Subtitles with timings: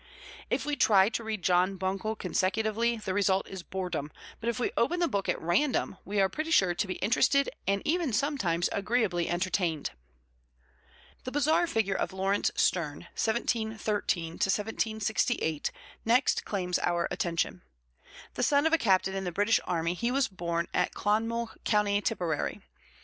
[0.49, 4.71] If we try to read John Buncle consecutively, the result is boredom; but if we
[4.75, 8.67] open the book at random, we are pretty sure to be interested and even sometimes
[8.71, 9.91] agreeably entertained.
[11.23, 15.69] The bizarre figure of Laurence Sterne (1713 1768)
[16.03, 17.61] next claims our attention.
[18.33, 21.99] The son of a captain in the British army, he was born at Clonmel, Co.
[22.01, 22.61] Tipperary.